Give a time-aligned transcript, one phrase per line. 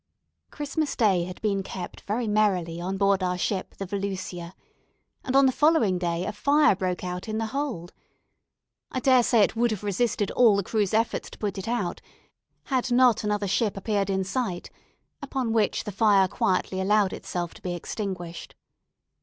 [0.49, 4.53] Christmas day had been kept very merrily on board our ship the "Velusia;"
[5.23, 7.93] and on the following day a fire broke out in the hold.
[8.91, 12.01] I dare say it would have resisted all the crew's efforts to put it out,
[12.63, 14.71] had not another ship appeared in sight;
[15.21, 18.55] upon which the fire quietly allowed itself to be extinguished.